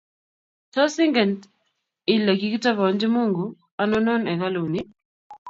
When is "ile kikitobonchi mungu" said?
2.13-3.45